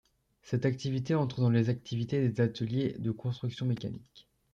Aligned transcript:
Cette 0.41 0.65
activité 0.65 1.13
entre 1.13 1.41
dans 1.41 1.51
les 1.51 1.69
activités 1.69 2.27
des 2.27 2.41
ateliers 2.41 2.95
de 2.97 3.11
constructions 3.11 3.67
mécaniques. 3.67 4.27